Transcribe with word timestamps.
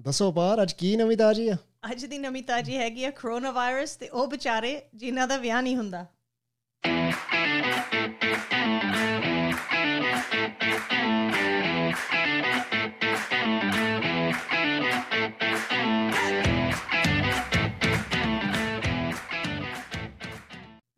ਦੱਸੋ 0.00 0.30
ਪਾਰ 0.32 0.62
ਅੱਜ 0.62 0.72
ਕੀ 0.72 0.96
ਨਵੀਂ 0.96 1.16
ਤਾਜੀ 1.16 1.48
ਆ? 1.48 1.56
ਅੱਜ 1.92 2.04
ਦੀ 2.06 2.18
ਨਵੀਂ 2.18 2.42
ਤਾਜੀ 2.42 2.76
ਹੈਗੀ 2.76 3.04
ਆ 3.04 3.10
ਕਰੋਨਾ 3.10 3.50
ਵਾਇਰਸ 3.50 3.96
ਤੇ 3.96 4.08
ਉਹ 4.08 4.26
ਵਿਚਾਰੇ 4.26 4.82
ਜਿਨ੍ਹਾਂ 4.94 5.28
ਦਾ 5.28 5.36
ਵਿਆਹ 5.36 5.62
ਨਹੀਂ 5.62 5.76
ਹੁੰਦਾ। 5.76 6.06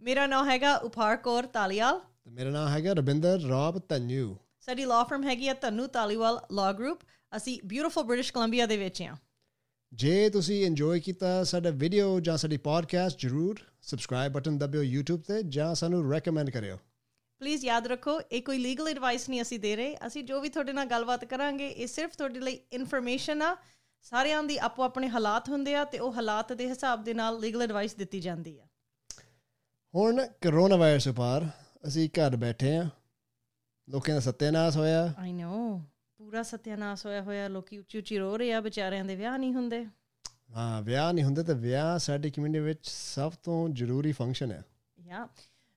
ਮੇਰਾ 0.03 0.27
ਨਾਮ 0.27 0.49
ਹੈਗਾ 0.51 0.75
ਉਪਾਰ 0.77 1.17
ਕੌਰ 1.17 1.47
ਤਾਲੀਵਾਲ। 1.47 1.99
ਤੇ 2.25 2.31
ਮੇਰਾ 2.31 2.51
ਨਾਮ 2.51 2.69
ਹੈਗਾ 2.69 2.93
ਰਵਿੰਦਰ 2.93 3.41
ਰੌਬ 3.41 3.79
ਤਨੂ 3.79 4.37
ਸਾਡੀ 4.61 4.85
ਲਾਅ 4.85 5.05
ਫਰਮ 5.05 5.25
ਹੈਗੀ 5.25 5.49
ਆ 5.49 5.55
ਤਨੂ 5.55 5.87
ਤਾਲੀਵਾਲ 5.87 6.41
ਲਾਅ 6.53 6.73
ਗਰੁੱਪ 6.73 7.01
ਅਸੀਂ 7.37 7.61
ਬਿਊਟੀਫੁਲ 7.65 8.05
ਬ੍ਰਿਟਿਸ਼ 8.05 8.33
ਕੋਲੰਬੀਆ 8.33 8.67
ਦੇ 8.67 8.77
ਵਿੱਚ 8.77 9.03
ਆ 9.03 9.17
ਜੇ 9.93 10.31
ਤੁਸੀਂ 10.31 10.67
ਇੰਜੋਏ 10.67 11.01
ਕੀਤਾ 11.01 11.45
ਸਾਡਾ 11.45 11.71
ਵੀਡੀਓ 11.71 12.21
ਜਾਂ 12.21 12.37
ਸਾਡੀ 12.37 12.57
ਪੋਡਕਾਸਟ 12.57 13.19
ਜਰੂਰ 13.19 13.61
ਸਬਸਕ੍ਰਾਈਬ 13.83 14.33
ਬਟਨ 14.33 14.59
ਦਬਿਓ 14.59 14.83
YouTube 14.83 15.23
ਤੇ 15.23 15.43
ਜਾਂ 15.43 15.75
ਸਾਨੂੰ 15.75 16.13
ਰეკਮੈਂਡ 16.13 16.51
ਕਰਿਓ। 16.51 16.77
ਪਲੀਜ਼ 17.39 17.65
ਯਾਦ 17.65 17.87
ਰੱਖੋ 17.87 18.21
ਇਹ 18.21 18.43
ਕੋਈ 18.43 18.59
ਲੀਗਲ 18.59 18.89
ਐਡਵਾਈਸ 18.89 19.29
ਨਹੀਂ 19.29 19.43
ਅਸੀਂ 19.43 19.59
ਦੇ 19.61 19.77
ਰਹੇ। 19.77 19.97
ਅਸੀਂ 20.07 20.25
ਜੋ 20.25 20.41
ਵੀ 20.41 20.49
ਤੁਹਾਡੇ 20.49 20.73
ਨਾਲ 20.73 20.87
ਗੱਲਬਾਤ 20.87 21.25
ਕਰਾਂਗੇ 21.25 21.69
ਇਹ 21.69 21.87
ਸਿਰਫ 21.87 22.17
ਤੁਹਾਡੇ 22.17 22.41
ਲਈ 22.41 22.59
ਇਨਫੋਰਮੇਸ਼ਨ 22.73 23.43
ਆ। 23.43 23.57
ਸਾਰਿਆਂ 24.03 24.43
ਦੀ 24.43 24.59
ਆਪੋ 24.59 24.83
ਆਪਣੇ 24.83 25.09
ਹਾਲਾਤ 25.09 25.49
ਹੁੰਦੇ 25.49 25.75
ਆ 25.75 25.85
ਤੇ 25.85 25.99
ਉਹ 25.99 26.13
ਹਾਲਾਤ 26.13 26.53
ਦੇ 26.53 26.69
ਹਿਸਾਬ 26.69 27.05
ਦੇ 27.05 27.15
ਨਾਲ 27.15 27.41
ਲੀਗਲ 27.41 27.63
ਐਡਵਾਈਸ 27.63 27.95
ਦਿੱਤੀ 27.95 28.21
ਜਾਂਦੀ 28.21 28.59
ਆ। 28.59 28.67
ਹੁਣ 29.95 30.27
ਕਰੋਨਾ 30.41 30.77
ਵਾਇਰਸ 30.77 31.09
ਉਪਰ 31.09 31.47
ਅਸੀਂ 31.87 32.09
ਘਰ 32.09 32.37
ਬੈਠੇ 32.37 32.77
ਆ 32.77 32.89
ਲੋਕਾਂ 33.89 34.15
ਦਾ 34.15 34.21
ਸੱਤਿਆਨਾਸ਼ 34.21 34.77
ਹੋਇਆ। 34.77 35.15
ਆਈ 35.19 35.33
ਨੋ 35.33 35.83
ਪੂਰਾ 36.19 36.43
ਸਤਿਆਨਾਸ਼ 36.43 37.07
ਹੋਇਆ 37.07 37.23
ਹੋਇਆ 37.23 37.49
ਲੋਕੀ 37.49 37.79
ਉੱਚੀ 37.79 37.99
ਉੱਚੀ 37.99 38.19
ਰੋ 38.19 38.37
ਰਹੇ 38.37 38.53
ਆ 38.53 38.61
ਵਿਚਾਰਿਆਂ 38.61 39.05
ਦੇ 39.05 39.17
ਵਿਆਹ 39.17 39.39
ਨਹੀਂ 39.39 39.53
ਹੁੰਦੇ। 39.55 39.85
ਹਾਂ 40.57 40.83
ਵਿਆਹ 40.83 41.13
ਨਹੀਂ 41.13 41.25
ਹੁੰਦੇ 41.25 41.43
ਤੇ 41.43 41.55
ਵਿਆਹ 41.55 41.99
ਸਾਡੀ 41.99 42.31
ਕਮਿਊਨਿਟੀ 42.31 42.61
ਵਿੱਚ 42.65 42.87
ਸਭ 42.89 43.33
ਤੋਂ 43.43 43.69
ਜ਼ਰੂਰੀ 43.69 44.13
ਫੰਕਸ਼ਨ 44.13 44.53
ਹੈ 44.53 44.63
ਯਾ 45.01 45.29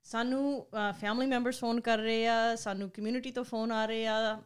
ਸਾਨੂੰ 0.03 0.67
ਫੈਮਿਲੀ 1.01 1.27
ਮੈਂਬਰਸ 1.27 1.59
ਫੋਨ 1.59 1.79
ਕਰ 1.81 1.97
ਰਹੇ 1.97 2.27
ਆ 2.27 2.55
ਸਾਨੂੰ 2.55 2.89
ਕਮਿਊਨਿਟੀ 2.89 3.31
ਤੋਂ 3.31 3.43
ਫੋਨ 3.43 3.71
ਆ 3.71 3.85
ਰਹੇ 3.85 4.07
ਆ 4.07 4.41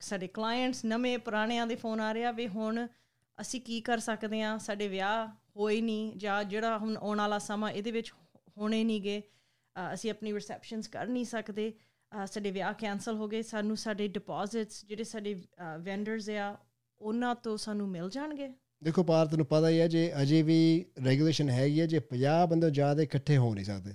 ਸਾਡੇ 0.00 0.28
ਕਲਾਇੰਟਸ 0.28 0.84
ਨਵੇਂ 0.84 1.18
ਪੁਰਾਣਿਆਂ 1.18 1.66
ਦੇ 1.66 1.74
ਫੋਨ 1.76 2.00
ਆ 2.00 2.12
ਰਹੇ 2.12 2.24
ਆ 2.24 2.32
ਵੀ 2.32 2.48
ਹੁਣ 2.48 2.86
ਅਸੀਂ 3.40 3.60
ਕੀ 3.60 3.80
ਕਰ 3.80 3.98
ਸਕਦੇ 3.98 4.42
ਆ 4.42 4.58
ਸਾਡੇ 4.58 4.88
ਵਿਆਹ 4.88 5.26
ਹੋਏ 5.56 5.80
ਨਹੀਂ 5.80 6.12
ਜਾਂ 6.16 6.44
ਜਿਹੜਾ 6.44 6.78
ਹੁਣ 6.78 6.96
ਆਉਣ 6.96 7.18
ਵਾਲਾ 7.18 7.38
ਸਮਾਂ 7.38 7.70
ਇਹਦੇ 7.70 7.90
ਵਿੱਚ 7.90 8.12
ਹੋਣੇ 8.58 8.84
ਨਹੀਂਗੇ 8.84 9.22
ਅਸੀਂ 9.94 10.10
ਆਪਣੀ 10.10 10.32
ਰਿਸੈਪਸ਼ਨਸ 10.32 10.88
ਕਰ 10.88 11.06
ਨਹੀਂ 11.06 11.24
ਸਕਦੇ। 11.24 11.72
ਸਾਡੇ 12.26 12.50
ਵਿਆਹ 12.50 12.72
ਕੈਨਸਲ 12.74 13.16
ਹੋ 13.16 13.28
ਗਏ 13.28 13.42
ਸਾਨੂੰ 13.42 13.76
ਸਾਡੇ 13.76 14.08
ਡਿਪੋਜ਼ਿਟਸ 14.08 14.84
ਜਿਹੜੇ 14.86 15.04
ਸਾਡੇ 15.04 15.34
ਵੈਂਡਰਸ 15.78 16.28
ਆ 16.30 16.56
ਉਹਨਾਂ 17.00 17.34
ਤੋਂ 17.34 17.56
ਸਾਨੂੰ 17.56 17.88
ਮਿਲ 17.88 18.08
ਜਾਣਗੇ? 18.10 18.48
ਦੇਖੋ 18.82 19.02
ਪਾਰ 19.02 19.26
ਤੈਨੂੰ 19.26 19.46
ਪਤਾ 19.46 19.68
ਹੀ 19.68 19.80
ਹੈ 19.80 19.88
ਜੇ 19.88 20.12
ਅਜੇ 20.22 20.42
ਵੀ 20.42 20.58
ਰੈਗੂਲੇਸ਼ਨ 21.06 21.50
ਹੈਗੀ 21.50 21.80
ਹੈ 21.80 21.86
ਜੇ 21.86 22.00
50 22.12 22.46
ਬੰਦੇ 22.46 22.70
ਜ਼ਿਆਦਾ 22.70 23.02
ਇਕੱਠੇ 23.02 23.36
ਹੋ 23.36 23.54
ਨਹੀਂ 23.54 23.64
ਸਕਦੇ। 23.64 23.94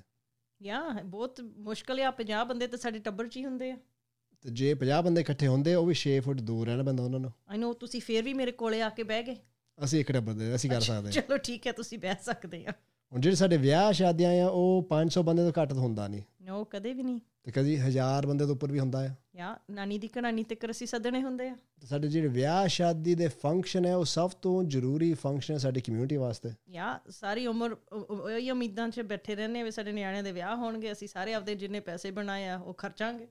ਯਾ 0.62 0.82
ਬਹੁਤ 1.06 1.42
ਮੁਸ਼ਕਲ 1.42 2.00
ਆ 2.00 2.12
50 2.12 2.44
ਬੰਦੇ 2.46 2.68
ਤਾਂ 2.68 2.80
ਸਾਡੇ 2.80 3.00
ਟੱਬਰ 3.00 3.28
'ਚ 3.28 3.38
ਹੀ 3.38 3.46
ਹੁੰਦੇ 3.46 3.72
ਆ। 3.72 3.78
ਤੇ 4.42 4.50
ਜੇ 4.52 4.74
50 4.76 5.02
ਬੰਦੇ 5.02 5.22
ਇਕੱਠੇ 5.22 5.48
ਹੁੰਦੇ 5.48 5.76
ਉਹ 5.76 5.86
ਵੀ 5.86 5.96
6 5.96 6.20
ਫੁੱਟ 6.22 6.42
ਦੂਰ 6.42 6.68
ਰਹਿਣਾ 6.68 6.84
ਪੈਂਦਾ 6.84 7.04
ਉਹਨਾਂ 7.04 7.20
ਨੂੰ। 7.20 7.32
ਆਈ 7.50 7.60
نو 7.60 7.74
ਤੁਸੀਂ 7.74 8.02
ਫੇਰ 8.02 8.24
ਵੀ 8.24 8.34
ਮੇਰੇ 8.34 8.52
ਕੋਲੇ 8.52 8.82
ਆ 8.82 8.90
ਕੇ 8.90 9.04
ਬਹਿ 9.04 9.24
ਗਏ। 9.24 9.36
ਅਸੀਂ 9.84 10.00
ਇੱਕ 10.00 10.12
ਟੱਬਰ 10.12 10.34
ਦੇ 10.34 10.56
ਅਸੀਂ 10.56 10.70
ਕਰ 10.70 10.82
ਸਕਦੇ 10.82 11.12
ਚਲੋ 11.12 11.38
ਠੀਕ 11.38 11.68
ਹੈ 11.68 11.72
ਤੁਸੀਂ 11.72 12.00
ਬਹਿ 12.00 12.16
ਸਕਦੇ 12.22 12.66
ਆ 12.66 12.72
ਹੁਣ 13.12 13.22
ਜਿਹੜੇ 13.22 13.36
ਸਾਡੇ 13.36 13.58
ਵਿਆਹ 13.58 13.92
ਸ਼ਾਦੀਆਂ 13.92 14.32
ਆ 14.44 14.48
ਉਹ 14.48 14.88
500 14.90 15.24
ਬੰਦੇ 15.24 15.44
ਤੋਂ 15.44 15.62
ਘੱਟ 15.62 15.74
ਹੁੰਦਾ 15.74 16.08
ਨਹੀਂ। 16.08 16.22
ਨੋ 16.42 16.64
ਕਦੇ 16.64 16.94
ਵੀ 16.94 17.04
ਨਹੀਂ। 17.04 17.20
ਤੇ 17.44 17.52
ਕਦੀ 17.52 17.78
1000 17.78 18.26
ਬੰਦੇ 18.28 18.46
ਤੋਂ 18.46 18.54
ਉੱਪਰ 18.56 18.72
ਵੀ 18.72 18.80
ਹੁੰਦਾ 18.80 19.06
ਆ। 19.06 19.10
ਯਾ 19.36 19.58
ਨਾਨੀ 19.72 19.98
ਦੀ 19.98 20.08
ਕਹਾਣੀ 20.08 20.44
ਤੇ 20.44 20.58
ਅਸੀਂ 20.72 20.88
ਸੱਦਣੇ 20.88 21.22
ਹੁੰਦੇ 21.22 21.48
ਆ। 21.50 21.56
ਸਾਡੇ 21.84 22.08
ਜਿਹੜੇ 22.08 22.28
ਵਿਆਹ 22.28 22.68
ਸ਼ਾਦੀ 22.68 23.16
ਦੇ 23.16 23.28
ਫੰਕਸ਼ਨ 23.28 23.86
ਹੈ 23.86 23.96
ਉਹ 23.96 24.06
ਸਭ 24.06 24.30
ਤੋਂ 24.42 24.64
ਜ਼ਰੂਰੀ 24.64 25.14
ਫੰਕਸ਼ਨ 25.14 25.54
ਹੈ 25.54 25.60
ਸਾਡੀ 25.60 25.82
ਕਮਿਊਨਿਟੀ 25.82 26.18
ਵਾਸਤੇ। 26.18 26.50
ਯਾ 26.70 27.00
ਸਾਰੀ 27.10 27.48
ਉਮਰ 27.48 27.76
ਇਹ 28.32 28.52
ਉਮੀਦਾਂ 28.52 28.90
'ਚ 28.90 29.02
ਬੈਠੇ 29.02 29.36
ਰਹਿੰਦੇ 29.36 29.64
ਵੀ 29.64 29.72
ਸਾਡੇ 29.72 29.92
ਨਿਆਣਿਆਂ 29.92 30.24
ਦੇ 30.24 30.32
ਵਿਆਹ 30.32 30.56
ਹੋਣਗੇ 30.56 30.92
ਅਸੀਂ 30.92 31.08
ਸਾਰੇ 31.08 31.34
ਆਪਦੇ 31.34 31.56
ਜਿੰਨੇ 31.56 31.80
ਪੈਸੇ 31.80 32.12
ਬਣਾਏ 32.12 32.48
ਆ 32.48 32.58
ਉਹ 32.58 32.74
ਖਰਚਾਂਗੇ। 32.74 33.28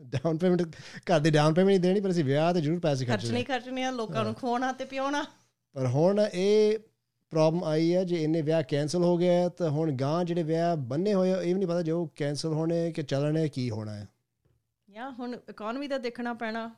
ਡਾਊਨ 0.00 0.38
ਪੇਮੈਂਟ 0.38 0.62
ਘਰ 1.10 1.20
ਦੀ 1.20 1.30
ਡਾਊਨ 1.30 1.54
ਪੇਮੈਂਟ 1.54 1.68
ਨਹੀਂ 1.68 1.80
ਦੇਣੀ 1.80 2.00
ਪਰ 2.00 2.10
ਅਸੀਂ 2.10 2.24
ਵਿਆਹ 2.24 2.52
ਤੇ 2.54 2.60
ਜ਼ਰੂਰ 2.60 2.80
ਪੈਸੇ 2.80 3.04
ਖਰਚਣੇ 3.04 3.42
ਖਰਚਣੇ 3.42 3.42
ਖਰਚਣੇ 3.44 3.84
ਆ 3.84 3.90
ਲੋਕਾਂ 3.90 4.24
ਨੂੰ 4.24 4.34
ਖਵਾਉਣਾ 4.34 4.72
ਤੇ 4.72 4.84
ਪਿਉਣਾ। 4.84 5.24
ਪਰ 5.74 5.86
ਹੁਣ 5.86 6.20
ਇਹ 6.32 6.78
ਪ੍ਰੋਬਲਮ 7.30 7.64
ਆਈ 7.64 7.94
ਹੈ 7.94 8.04
ਜੇ 8.04 8.24
ਇੰਨੇ 8.24 8.42
ਵਿਆਹ 8.42 8.62
ਕੈਨਸਲ 8.62 9.02
ਹੋ 9.02 9.16
ਗਏ 9.16 9.48
ਤਾਂ 9.48 9.70
ਹੁਣ 9.70 9.92
ਗਾਂ 9.92 10.24
ਜਿਹੜੇ 10.24 10.42
ਵਿਆਹ 10.42 10.76
ਬੰਨੇ 10.76 11.14
ਹੋਏ 11.14 11.30
ਇਹ 11.30 11.46
ਵੀ 11.46 11.54
ਨਹੀਂ 11.54 11.66
ਪਤਾ 11.66 11.82
ਜੋ 11.82 12.10
ਕੈਨਸਲ 12.16 12.52
ਹੋਣੇ 12.52 12.92
ਕਿ 12.92 13.02
ਚੱਲਣੇ 13.02 13.48
ਕੀ 13.48 13.70
ਹੋਣਾ 13.70 13.94
ਹੈ। 13.94 14.08
ਯਾ 14.90 15.10
ਹੁਣ 15.10 15.36
ਇਕਨੋਮੀ 15.50 15.88
ਦਾ 15.88 15.98
ਦੇਖਣਾ 15.98 16.34
ਪੈਣਾ 16.34 16.74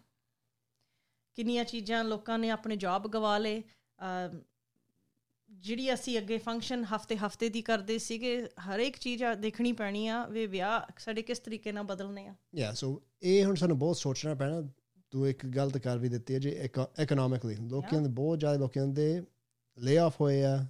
ਕਿੰਨੀਆਂ 1.34 1.64
ਚੀਜ਼ਾਂ 1.64 2.04
ਲੋਕਾਂ 2.04 2.38
ਨੇ 2.38 2.50
ਆਪਣੇ 2.50 2.76
ਜੌਬ 2.76 3.08
ਗਵਾ 3.08 3.38
ਲੇ 3.38 3.62
ਜਿਹੜੀ 5.50 5.94
ਅਸੀਂ 5.94 6.18
ਅੱਗੇ 6.18 6.38
ਫੰਕਸ਼ਨ 6.38 6.84
ਹਫ਼ਤੇ 6.84 7.16
ਹਫ਼ਤੇ 7.16 7.48
ਦੀ 7.48 7.62
ਕਰਦੇ 7.62 7.98
ਸੀਗੇ 7.98 8.48
ਹਰ 8.68 8.78
ਇੱਕ 8.78 8.98
ਚੀਜ਼ 8.98 9.24
ਦੇਖਣੀ 9.24 9.72
ਪੈਣੀ 9.72 10.06
ਆ 10.06 10.26
ਵੀ 10.26 10.46
ਵਿਆਹ 10.46 10.92
ਸਾਡੇ 10.98 11.22
ਕਿਸ 11.22 11.38
ਤਰੀਕੇ 11.38 11.72
ਨਾਲ 11.72 11.84
ਬਦਲਨੇ 11.84 12.26
ਆ। 12.26 12.34
ਯਾ 12.54 12.72
ਸੋ 12.72 13.02
ਇਹ 13.22 13.44
ਹੁਣ 13.44 13.54
ਸਾਨੂੰ 13.54 13.78
ਬਹੁਤ 13.78 13.96
ਸੋਚਣਾ 13.96 14.34
ਪੈਣਾ 14.34 14.62
ਤੂੰ 15.10 15.28
ਇੱਕ 15.28 15.46
ਗਲਤ 15.46 15.78
ਕਰ 15.78 15.98
ਵੀ 15.98 16.08
ਦਿੱਤੀ 16.08 16.34
ਹੈ 16.34 16.38
ਜੇ 16.38 16.68
ਇਕਨੋਮਿਕਲੀ 17.00 17.56
ਲੋਕਾਂ 17.56 18.02
ਦੇ 18.02 18.08
ਬਹੁਤ 18.08 18.40
ਜ਼ਿਆਦਾ 18.40 18.58
ਲੋਕਾਂ 18.58 18.86
ਦੇ 18.86 19.22
ਲੇ 19.78 19.98
ਆਫ 19.98 20.20
ਹੋਏ 20.20 20.42
ਆ 20.42 20.66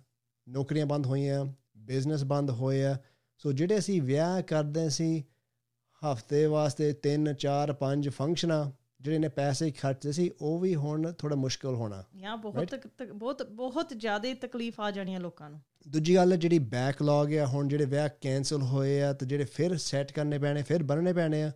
ਨੌਕਰੀਆਂ 0.48 0.86
ਬੰਦ 0.86 1.06
ਹੋਈਆਂ 1.06 1.44
ਬਿਜ਼ਨਸ 1.76 2.24
ਬੰਦ 2.24 2.50
ਹੋਏ 2.50 2.84
ਆ। 2.84 2.96
ਸੋ 3.38 3.52
ਜਿਹੜੇ 3.52 3.78
ਅਸੀਂ 3.78 4.02
ਵਿਆਹ 4.02 4.42
ਕਰਦੇ 4.42 4.88
ਸੀ 4.88 5.24
ਹਫ਼ਤੇ 6.02 6.46
ਵਾਸਤੇ 6.46 6.94
3 7.06 7.32
4 7.34 7.72
5 7.80 8.08
ਫੰਕਸ਼ਨਾਂ 8.08 8.70
ਜਿਹੜੇ 9.00 9.19
ਨੇ 9.19 9.28
ਪੈਸੇ 9.28 9.70
ਖਰਚਦੇ 9.70 10.12
ਸੀ 10.12 10.30
ਉਹ 10.41 10.58
ਵੀ 10.58 10.74
ਹੁਣ 10.74 11.12
ਥੋੜਾ 11.12 11.36
ਮੁਸ਼ਕਲ 11.36 11.74
ਹੋਣਾ। 11.74 12.04
ਯਾ 12.16 12.36
ਬਹੁਤ 12.36 12.74
ਬਹੁਤ 13.14 13.42
ਬਹੁਤ 13.42 13.92
ਜ਼ਿਆਦਾ 13.96 14.34
ਤਕਲੀਫ 14.34 14.80
ਆ 14.80 14.91
ਜਾਣੀਆਂ 14.91 15.20
ਲੋਕਾਂ 15.20 15.50
ਨੂੰ। 15.50 15.60
ਦੂਜੀ 15.88 16.16
ਗੱਲ 16.16 16.36
ਜਿਹੜੀ 16.36 16.58
ਬੈਕਲੌਗ 16.58 17.34
ਆ 17.34 17.46
ਹੁਣ 17.46 17.69
ਜਿਹੜੇ 17.69 17.84
ਵਿਆਹ 17.84 18.08
ਕੈਨਸਲ 18.20 18.62
ਹੋਏ 18.62 19.00
ਆ 19.02 19.12
ਤੇ 19.12 19.26
ਜਿਹੜੇ 19.26 19.44
ਫਿਰ 19.44 19.76
ਸੈੱਟ 19.76 20.12
ਕਰਨੇ 20.12 20.38
ਪੈਣੇ 20.38 20.62
ਫਿਰ 20.62 20.82
ਬਣਨੇ 20.82 21.12
ਪੈਣੇ 21.12 21.42
ਆ 21.42 21.52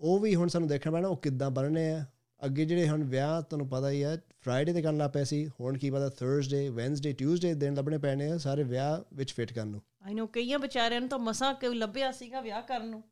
ਉਹ 0.00 0.18
ਵੀ 0.18 0.34
ਹੁਣ 0.34 0.48
ਸਾਨੂੰ 0.48 0.68
ਦੇਖਣਾ 0.68 0.92
ਪੈਣਾ 0.92 1.08
ਉਹ 1.08 1.16
ਕਿੱਦਾਂ 1.16 1.50
ਬਣਨੇ 1.50 1.90
ਆ। 1.90 2.04
ਅੱਗੇ 2.44 2.64
ਜਿਹੜੇ 2.64 2.88
ਹੁਣ 2.88 3.04
ਵਿਆਹ 3.04 3.42
ਤੁਹਾਨੂੰ 3.42 3.68
ਪਤਾ 3.68 3.90
ਹੀ 3.90 4.02
ਆ 4.02 4.16
ਫਰਾਈਡੇ 4.40 4.72
ਤੇ 4.72 4.82
ਕਰਨ 4.82 4.98
ਲੱਗ 4.98 5.10
ਪਏ 5.10 5.24
ਸੀ 5.24 5.46
ਹੁਣ 5.60 5.78
ਕੀ 5.78 5.90
ਪਤਾ 5.90 6.08
ਥਰਸਡੇ 6.08 6.68
ਵੈਨਸਡੇ 6.68 7.12
ਟਿਊਜ਼ਡੇ 7.12 7.54
ਦਿਨ 7.54 7.74
ਲੱਭਣੇ 7.74 7.98
ਪੈਣੇ 7.98 8.30
ਆ 8.30 8.38
ਸਾਰੇ 8.38 8.62
ਵਿਆਹ 8.64 9.00
ਵਿੱਚ 9.14 9.32
ਫਿੱਟ 9.32 9.52
ਕਰਨ 9.52 9.68
ਨੂੰ। 9.68 9.80
ਆਈ 10.02 10.14
ਨੋ 10.14 10.26
ਕਈਆਂ 10.26 10.58
ਵਿਚਾਰਿਆਂ 10.58 11.00
ਨੂੰ 11.00 11.08
ਤਾਂ 11.08 11.18
ਮਸਾਂ 11.18 11.54
ਕੋਈ 11.54 11.74
ਲੱਭਿਆ 11.74 12.12
ਸੀਗਾ 12.12 12.40
ਵਿਆਹ 12.40 12.62
ਕਰਨ 12.62 12.88
ਨੂੰ। 12.88 13.02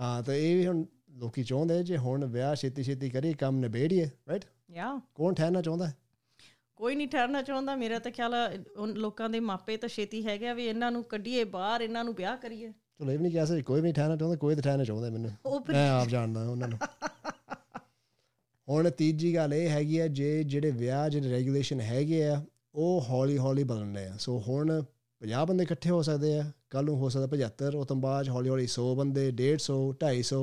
ਹਾਂ 0.00 0.22
ਤਾਂ 0.22 0.34
ਇਹ 0.34 0.56
ਵੀ 0.56 0.66
ਹੁਣ 0.66 0.84
ਲੋਕੀ 1.10 1.44
ਚਾਹੁੰਦੇ 1.44 1.82
ਜੇ 1.82 1.96
ਹੁਣ 1.96 2.24
ਵਿਆਹ 2.24 2.54
ਛੇਤੀ 2.54 2.82
ਛੇਤੀ 2.82 3.10
ਕਰੀ 3.10 3.32
ਕੰਮ 3.34 3.58
ਨਿਬੇੜੀਏ 3.58 4.08
ਰਾਈਟ 4.28 4.44
ਯਾ 4.70 5.00
ਕੌਣ 5.14 5.34
ਠਹਿਰਨਾ 5.34 5.62
ਚਾਹੁੰਦਾ? 5.62 5.90
ਕੋਈ 6.76 6.94
ਨਹੀਂ 6.94 7.08
ਠਹਿਰਨਾ 7.08 7.42
ਚਾਹੁੰਦਾ 7.42 7.76
ਮੇਰਾ 7.76 7.98
ਤਾਂ 7.98 8.10
ਖਿਆਲ 8.12 8.34
ਉਹ 8.76 8.86
ਲੋਕਾਂ 8.86 9.30
ਦੇ 9.30 9.40
ਮਾਪੇ 9.40 9.76
ਤਾਂ 9.76 9.88
ਛੇਤੀ 9.88 10.26
ਹੈਗੇ 10.26 10.52
ਵੀ 10.54 10.66
ਇਹਨਾਂ 10.66 10.90
ਨੂੰ 10.92 11.04
ਕੱਢੀਏ 11.04 11.44
ਬਾਹਰ 11.44 11.80
ਇਹਨਾਂ 11.80 12.04
ਨੂੰ 12.04 12.14
ਵਿਆਹ 12.14 12.36
ਕਰੀਏ। 12.36 12.72
ਚਲੋ 12.98 13.10
ਇਹ 13.12 13.16
ਵੀ 13.18 13.22
ਨਹੀਂ 13.22 13.32
ਕਿਹਾ 13.32 13.44
ਸੀ 13.44 13.62
ਕੋਈ 13.62 13.80
ਵੀ 13.80 13.92
ਠਹਿਰਨਾ 13.92 14.16
ਚਾਹੁੰਦਾ 14.16 14.36
ਕੋਈ 14.36 14.54
ਤਾਂ 14.54 14.62
ਠਹਿਰਨਾ 14.62 14.84
ਚਾਹੁੰਦਾ 14.84 15.10
ਮੈਨੂੰ। 15.10 15.30
ਮੈਂ 15.68 15.90
ਆਪ 15.90 16.08
ਜਾਣਦਾ 16.08 16.48
ਉਹਨਾਂ 16.48 16.68
ਨੂੰ। 16.68 16.78
ਹੁਣ 18.68 18.90
ਤੀਜੀ 18.90 19.34
ਗੱਲ 19.34 19.54
ਇਹ 19.54 19.68
ਹੈਗੀ 19.68 19.98
ਆ, 19.98 20.06
ਜੇ 20.08 20.42
ਜਿਹੜੇ 20.44 20.70
ਵਿਆਹ 20.70 21.08
ਜਿਹੜੇ 21.08 21.30
ਰੈਗੂਲੇਸ਼ਨ 21.30 21.80
ਹੈਗੇ 21.80 22.26
ਆ, 22.28 22.42
ਉਹ 22.74 23.04
ਹੌਲੀ 23.10 23.38
ਹੌਲੀ 23.38 23.64
ਬਦਲਣੇ 23.64 24.06
ਆ। 24.06 24.16
ਸੋ 24.18 24.38
ਹੁਣ 24.48 24.82
50 25.20 25.44
ਬੰਦੇ 25.46 25.64
ਇਕੱਠੇ 25.64 25.90
ਹੋ 25.90 26.00
ਸਕਦੇ 26.02 26.38
ਆ 26.38 26.50
ਕੱਲ 26.70 26.84
ਨੂੰ 26.84 26.96
ਹੋ 26.96 27.08
ਸਕਦਾ 27.08 27.26
75 27.26 27.74
ਉਹ 27.74 27.84
ਤੋਂ 27.84 27.96
ਬਾਅਦ 27.96 28.28
ਹੌਲੀ 28.28 28.48
ਹੌਲੀ 28.48 28.66
100 28.66 28.94
ਬੰਦੇ 28.94 29.30
150 29.32 29.78
250 30.00 30.40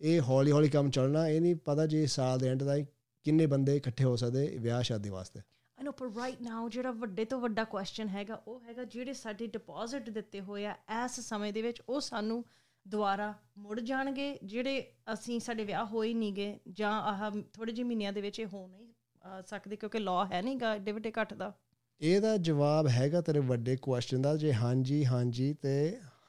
ਇਹ 0.00 0.20
ਹੌਲੀ 0.20 0.52
ਹੌਲੀ 0.52 0.68
ਕੰਮ 0.68 0.90
ਚੱਲਣਾ, 0.90 1.28
ਇਹ 1.28 1.40
ਨਹੀਂ 1.40 1.56
ਪਤਾ 1.56 1.86
ਜੇ 1.86 2.06
ਸਾਲ 2.06 2.38
ਦੇ 2.38 2.48
ਐਂਡ 2.48 2.62
ਦਾ 2.62 2.78
ਕਿੰਨੇ 3.26 3.46
ਬੰਦੇ 3.46 3.76
ਇਕੱਠੇ 3.76 4.04
ਹੋ 4.04 4.16
ਸਕਦੇ 4.16 4.46
ਵਿਆਹ 4.60 4.82
ਸ਼ਾਦੀ 4.82 5.08
ਵਾਸਤੇ। 5.08 5.40
ਆਈ 5.40 5.84
ਨੋ 5.84 5.92
ਪਰ 5.92 6.10
ਰਾਈਟ 6.16 6.42
ਨਾਓ 6.42 6.68
ਜਿਹੜਾ 6.68 6.90
ਵੱਡੇ 6.90 7.24
ਤੋਂ 7.24 7.40
ਵੱਡਾ 7.40 7.64
ਕੁਐਸਚਨ 7.64 8.08
ਹੈਗਾ, 8.08 8.34
ਉਹ 8.48 8.60
ਹੈਗਾ 8.68 8.84
ਜਿਹੜੇ 8.84 9.12
ਸਾਡੇ 9.12 9.46
ਡਿਪੋਜ਼ਿਟ 9.46 10.10
ਦਿੱਤੇ 10.10 10.40
ਹੋਏ 10.40 10.64
ਆ, 10.66 10.74
ਇਸ 11.04 11.20
ਸਮੇਂ 11.20 11.52
ਦੇ 11.52 11.62
ਵਿੱਚ 11.62 11.82
ਉਹ 11.88 12.00
ਸਾਨੂੰ 12.00 12.44
ਦੁਬਾਰਾ 12.86 13.34
ਮੁੜ 13.58 13.80
ਜਾਣਗੇ 13.80 14.38
ਜਿਹੜੇ 14.44 14.82
ਅਸੀਂ 15.12 15.38
ਸਾਡੇ 15.40 15.64
ਵਿਆਹ 15.64 15.84
ਹੋਏ 15.86 16.12
ਨਹੀਂਗੇ 16.14 16.58
ਜਾਂ 16.72 16.92
ਆਹ 17.02 17.30
ਥੋੜੇ 17.52 17.72
ਜਿਹੇ 17.72 17.86
ਮਹੀਨਿਆਂ 17.86 18.12
ਦੇ 18.12 18.20
ਵਿੱਚ 18.20 18.40
ਇਹ 18.40 18.46
ਹੋ 18.46 18.66
ਨਹੀਂ 18.68 19.42
ਸਕਦੇ 19.46 19.76
ਕਿਉਂਕਿ 19.76 19.98
ਲਾਅ 19.98 20.26
ਹੈ 20.32 20.40
ਨਹੀਂਗਾ 20.42 20.76
ਡਿਵਿਡੇ 20.78 21.12
ਘਟ 21.22 21.34
ਦਾ। 21.34 21.52
ਇਹਦਾ 22.00 22.36
ਜਵਾਬ 22.36 22.88
ਹੈਗਾ 22.88 23.20
ਤੇਰੇ 23.20 23.40
ਵੱਡੇ 23.40 23.76
ਕੁਐਸਚਨ 23.76 24.22
ਦਾ 24.22 24.36
ਜੇ 24.36 24.52
ਹਾਂਜੀ 24.54 25.04
ਹਾਂਜੀ 25.06 25.52
ਤੇ 25.62 25.74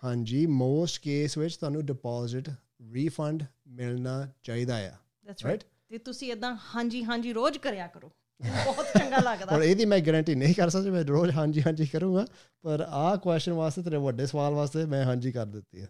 ਹਾਂਜੀ 0.04 0.46
ਮੋਸਟ 0.48 1.02
ਕੇਸ 1.02 1.38
ਵਿੱਚ 1.38 1.56
ਤੁਹਾਨੂੰ 1.58 1.86
ਡਿਪੋਜ਼ਿਟ 1.86 2.50
ਰੀਫੰਡ 2.94 3.44
ਮਿਲਣਾ 3.68 4.28
ਚਾਹੀਦਾ 4.44 4.76
ਆ। 4.78 4.92
ਦੈਟਸ 5.26 5.46
ਰਾਈਟ 5.46 5.64
ਤੇ 5.90 5.98
ਤੁਸੀਂ 5.98 6.32
ਇਦਾਂ 6.32 6.56
ਹਾਂਜੀ 6.76 7.04
ਹਾਂਜੀ 7.04 7.34
ਰੋਜ਼ 7.34 7.58
ਕਰਿਆ 7.58 7.88
ਕਰੋ। 7.88 8.12
ਬਹੁਤ 8.42 8.86
ਚੰਗਾ 8.98 9.18
ਲੱਗਦਾ। 9.18 9.46
ਪਰ 9.46 9.64
ਇਹਦੀ 9.64 9.86
ਮੈਂ 9.86 10.00
ਗਾਰੰਟੀ 10.00 10.36
ਨਹੀਂ 10.36 10.56
ਕਰ 10.56 10.70
ਸਕਦਾ 10.70 10.92
ਮੈਂ 10.92 11.04
ਰੋਜ਼ 11.06 11.32
ਹਾਂਜੀ 11.32 11.62
ਹਾਂਜੀ 11.62 11.86
ਕਰੂੰਗਾ 11.88 12.26
ਪਰ 12.64 12.86
ਆਹ 12.90 13.16
ਕੁਐਸਚਨ 13.18 13.54
ਵਾਸਤੇ 13.54 13.82
ਤੇਰੇ 13.82 13.98
ਵੱਡੇ 13.98 14.26
ਸਵਾਲ 14.26 14.54
ਵਾਸਤੇ 14.54 14.86
ਮੈਂ 14.86 15.04
ਹਾਂਜੀ 15.06 15.32
ਕਰ 15.32 15.46
ਦਿੱਤੀ 15.46 15.86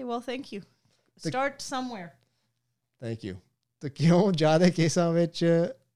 ਹੈ 0.00 0.04
okay 0.04 0.12
well 0.12 0.20
thank 0.20 0.52
you 0.54 0.60
start 1.18 1.60
somewhere 1.60 2.08
thank 3.00 3.24
you 3.24 3.36
ਤੇ 3.80 3.90
ਕਿਉਂ 3.90 4.32
ਜ਼ਿਆਦਾ 4.32 4.68
ਕੇਸਾਂ 4.68 5.12
ਵਿੱਚ 5.12 5.44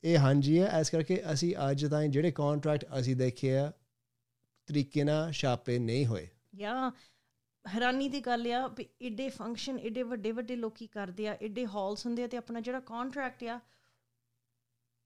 ਇਹ 0.05 0.19
ਹਾਂਜੀ 0.19 0.61
ਹੈ? 0.61 0.81
ਇਸ 0.81 0.91
ਕਰਕੇ 0.91 1.23
ਅਸੀਂ 1.33 1.55
ਅੱਜ 1.71 1.87
ਤਾਈਂ 1.87 2.09
ਜਿਹੜੇ 2.09 2.31
ਕੰਟਰੈਕਟ 2.31 2.85
ਅਸੀਂ 2.99 3.17
ਦੇਖੇ 3.17 3.57
ਆ 3.59 3.73
ਤਰੀਕੇ 4.67 5.05
ਨਾਲ 5.05 5.33
ਛਾਪੇ 5.33 5.79
ਨਹੀਂ 5.79 6.07
ਹੋਏ। 6.07 6.29
ਯਾ 6.55 6.93
ਹੈਰਾਨੀ 7.75 8.09
ਦੀ 8.09 8.21
ਗੱਲ 8.21 8.53
ਆ 8.53 8.69
ਵੀ 8.69 8.89
ਏਡੇ 9.03 9.29
ਫੰਕਸ਼ਨ 9.29 9.79
ਏਡੇ 9.79 10.03
ਵੱਡੇ 10.03 10.33
ਵੱਡੇ 10.33 10.57
ਲੋਕੀ 10.57 10.87
ਕਰਦੇ 10.87 11.29
ਆ 11.29 11.37
ਏਡੇ 11.43 11.67
ਹਾਲਸ 11.67 12.07
ਹੁੰਦੇ 12.07 12.25
ਆ 12.25 12.27
ਤੇ 12.27 12.37
ਆਪਣਾ 12.37 12.61
ਜਿਹੜਾ 12.61 12.81
ਕੰਟਰੈਕਟ 12.81 13.45
ਆ 13.45 13.61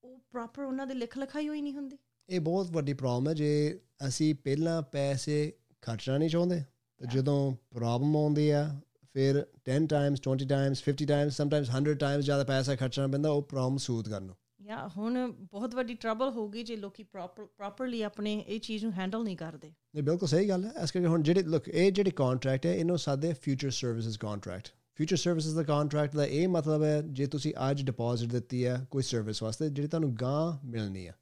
ਉਹ 0.05 0.19
ਪ੍ਰੋਪਰ 0.31 0.62
ਉਹਨਾਂ 0.62 0.87
ਦੇ 0.87 0.95
ਲਿਖ 0.95 1.19
ਲਿਖਾਈ 1.19 1.49
ਹੋਈ 1.49 1.62
ਨਹੀਂ 1.62 1.75
ਹੁੰਦੀ। 1.75 1.99
ਇਹ 2.29 2.41
ਬਹੁਤ 2.41 2.71
ਵੱਡੀ 2.71 2.93
ਪ੍ਰੋਬਲਮ 2.93 3.29
ਹੈ 3.29 3.35
ਜੇ 3.35 3.81
ਅਸੀਂ 4.09 4.35
ਪਹਿਲਾਂ 4.35 4.83
ਪੈਸੇ 4.83 5.53
ਖਰਚਣਾ 5.83 6.19
ਨਹੀਂ 6.19 6.31
ਚਾਹੁੰਦੇ 6.31 6.61
ਤੇ 6.99 7.06
ਜਦੋਂ 7.06 7.56
ਪ੍ਰੋਬਲਮ 7.71 8.17
ਆਉਂਦੀ 8.17 8.50
ਆ 8.50 8.81
ਫਿਰ 9.12 9.46
10 9.64 9.87
times 9.87 10.20
20 10.20 10.46
times 10.49 10.82
50 10.82 11.06
times 11.06 11.37
sometimes 11.37 11.69
100 11.70 11.94
times 11.94 12.25
ਜ਼ਿਆਦਾ 12.25 12.44
ਪੈਸਾ 12.44 12.75
ਖਰਚਣਾ 12.75 13.06
ਪੈਂਦਾ 13.06 13.31
ਉਹ 13.31 13.43
ਪ੍ਰੋਬਲਮ 13.43 13.76
ਸੂਦ 13.76 14.08
ਕਰਨ 14.08 14.22
ਨੂੰ। 14.22 14.37
ਯਾ 14.62 14.88
ਹੁਣ 14.88 15.32
ਬਹੁਤ 15.32 15.75
ਵੱਡੀ 15.75 15.94
ਟਰਬਲ 15.94 16.28
ਹੋਊਗੀ 16.28 16.62
ਜੇ 16.62 16.76
ਲੋਕੀ 16.76 17.02
ਪ੍ਰੋਪਰ 17.02 17.44
ਪ੍ਰੋਪਰਲੀ 17.44 18.02
ਆਪਣੇ 18.02 18.44
ਇਹ 18.49 18.60
ਚੀਜ਼ 18.60 18.84
ਨੂੰ 18.84 18.93
ਹੈਂਡਲ 18.93 19.22
ਨਹੀਂ 19.22 19.37
ਕਰਦੇ। 19.37 19.72
ਇਹ 19.94 20.02
ਬਿਲਕੁਲ 20.02 20.28
ਸਹੀ 20.28 20.49
ਗੱਲ 20.49 20.64
ਹੈ। 20.64 20.72
ਇਸ 20.82 20.93
ਕਰਕੇ 20.93 21.06
ਹੁਣ 21.06 21.22
ਜਿਹੜੇ 21.22 21.43
ਲੁੱਕ 21.43 21.69
ਇਹ 21.69 21.93
ਜਿਹੜੇ 21.93 22.10
ਕੰਟਰੈਕਟ 22.10 22.66
ਹੈ 22.66 22.75
ਇਹਨੂੰ 22.75 22.99
ਸਾਦੇ 22.99 23.32
future 23.32 23.70
services 23.70 24.19
contract 24.19 24.69
future 24.94 25.16
services 25.16 25.54
ਦਾ 25.54 25.62
ਕੰਟਰੈਕਟ 25.62 26.16
ਦਾ 26.16 26.25
ਇਹ 26.25 26.49
ਮਤਲਬ 26.49 26.82
ਹੈ 26.82 27.02
ਜੇ 27.02 27.26
ਤੁਸੀਂ 27.26 27.54
ਅੱਜ 27.70 27.82
ਡਿਪੋਜ਼ਿਟ 27.82 28.31
ਦਿੱਤੀ 28.31 28.66
ਹੈ 28.66 28.87
ਕੋਈ 28.90 29.02
ਸਰਵਿਸ 29.02 29.43
ਵਾਸਤੇ 29.43 29.69
ਜਿਹੜੀ 29.70 29.88
ਤੁਹਾਨੂੰ 29.88 30.14
ਗਾਂ 30.14 30.66
ਮਿਲਣੀ 30.66 31.06
ਹੈ। 31.08 31.14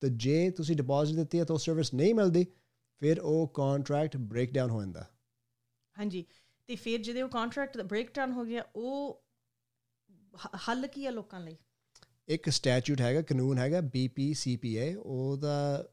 ਤੇ 0.00 0.08
ਜੇ 0.08 0.50
ਤੁਸੀਂ 0.50 0.76
ਡਿਪੋਜ਼ਿਟ 0.76 1.16
ਦਿੱਤੀ 1.16 1.38
ਹੈ 1.38 1.44
ਤਾਂ 1.44 1.54
ਉਹ 1.54 1.58
ਸਰਵਿਸ 1.58 1.94
ਨਹੀਂ 1.94 2.14
ਮਿਲਦੀ 2.14 2.46
ਫਿਰ 3.00 3.20
ਉਹ 3.20 3.48
ਕੰਟਰੈਕਟ 3.48 4.16
ਬ੍ਰੇਕ 4.16 4.52
ਡਾਊਨ 4.52 4.70
ਹੋ 4.70 4.80
ਜਾਂਦਾ। 4.80 5.06
ਹਾਂਜੀ। 5.98 6.24
ਤੇ 6.68 6.76
ਫਿਰ 6.76 7.00
ਜਿਹਦੇ 7.02 7.22
ਉਹ 7.22 7.28
ਕੰਟਰੈਕਟ 7.28 7.80
ਬ੍ਰੇਕ 7.82 8.14
ਡਾਊਨ 8.14 8.32
ਹੋ 8.32 8.44
ਗਿਆ 8.44 8.62
ਉਹ 8.76 9.22
ਹੱਲ 10.68 10.86
ਕੀ 10.86 11.06
ਹੈ 11.06 11.10
ਲੋਕਾਂ 11.10 11.40
ਲਈ? 11.40 11.56
ਇੱਕ 12.28 12.48
ਸਟੈਚੂਟ 12.50 13.00
ਹੈਗਾ 13.00 13.22
ਕਾਨੂੰਨ 13.22 13.58
ਹੈਗਾ 13.58 13.78
BPCPA 13.96 14.94
ਉਹਦਾ 14.98 15.52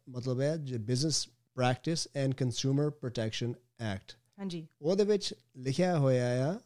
ਮਤਲਬ 0.09 0.41
ਹੈ 0.41 0.55
business 0.79 1.27
practice 1.55 2.07
and 2.15 2.33
consumer 2.33 2.89
protection 2.89 3.53
act 3.79 4.11
ਹਾਂਜੀ। 4.39 4.65
ਉਹਦੇ 4.81 5.03
ਵਿੱਚ 5.03 5.33
ਲਿਖਿਆ 5.57 5.97
ਹੋਇਆ 5.97 6.49
ਆ 6.49 6.59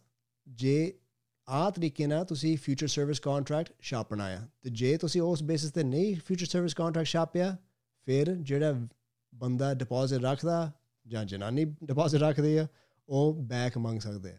ਜੇ 0.47 0.93
ਆ 1.47 1.69
ਤਰੀਕੇ 1.69 2.07
ਨਾਲ 2.07 2.25
ਤੁਸੀਂ 2.25 2.57
ਫਿਊਚਰ 2.57 2.87
ਸਰਵਿਸ 2.87 3.19
ਕੰਟਰੈਕਟ 3.19 3.73
ਛਾਪਣਾ 3.81 4.25
ਆ 4.25 4.47
ਤੇ 4.61 4.69
ਜੇ 4.69 4.97
ਤੁਸੀਂ 4.97 5.21
ਉਸ 5.21 5.43
ਬੇਸਿਸ 5.43 5.71
ਤੇ 5.71 5.83
ਨਹੀਂ 5.83 6.15
ਫਿਊਚਰ 6.25 6.45
ਸਰਵਿਸ 6.45 6.73
ਕੰਟਰੈਕਟ 6.73 7.09
ਛਾਪਿਆ 7.09 7.55
ਫਿਰ 8.07 8.35
ਜਿਹੜਾ 8.35 8.73
ਬੰਦਾ 9.33 9.73
ਡਿਪੋਜ਼ਿਟ 9.73 10.21
ਰੱਖਦਾ 10.21 10.71
ਜਾਂ 11.05 11.25
ਜਨਾਨੀ 11.25 11.65
ਡਿਪੋਜ਼ਿਟ 11.65 12.21
ਰੱਖਦੀ 12.21 12.57
ਆ 12.57 12.67
ਉਹ 13.09 13.33
ਬੈਕ 13.33 13.77
ਮੰਗ 13.77 13.99
ਸਕਦੇ 13.99 14.31
ਆ। 14.31 14.37